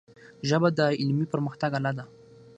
ژبه 0.49 0.69
د 0.77 0.79
علمي 1.01 1.25
پرمختګ 1.33 1.71
آله 1.79 1.91
ده. 1.97 2.05